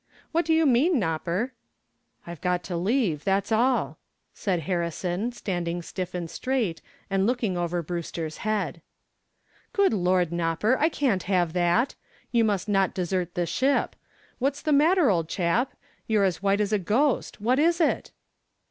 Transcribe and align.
"What 0.31 0.45
do 0.45 0.51
you 0.53 0.65
mean, 0.65 0.97
Nopper?" 0.99 1.51
"I've 2.25 2.41
got 2.41 2.63
to 2.63 2.75
leave, 2.75 3.23
that's 3.23 3.51
all," 3.51 3.99
said 4.33 4.61
Harrison, 4.61 5.31
standing 5.31 5.83
stiff 5.83 6.15
and 6.15 6.27
straight 6.27 6.81
and 7.07 7.27
looking 7.27 7.55
over 7.55 7.83
Brewster's 7.83 8.37
head. 8.37 8.81
"Good 9.73 9.93
Lord, 9.93 10.31
Nopper, 10.31 10.75
I 10.79 10.89
can't 10.89 11.21
have 11.29 11.53
that. 11.53 11.93
You 12.31 12.43
must 12.43 12.67
not 12.67 12.95
desert 12.95 13.35
the 13.35 13.45
ship. 13.45 13.95
What's 14.39 14.63
the 14.63 14.73
matter, 14.73 15.11
old 15.11 15.29
chap? 15.29 15.73
You're 16.07 16.23
as 16.25 16.41
white 16.41 16.61
as 16.61 16.73
a 16.73 16.79
ghost. 16.79 17.39
What 17.39 17.59
is 17.59 17.79
it?" 17.79 18.09